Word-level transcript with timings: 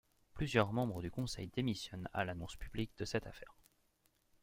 Plusieurs 0.33 0.73
membres 0.73 1.03
du 1.03 1.11
conseil 1.11 1.47
démissionnent 1.49 2.09
à 2.11 2.25
l'annonce 2.25 2.55
publique 2.55 2.97
de 2.97 3.05
cette 3.05 3.27
affaire. 3.27 3.53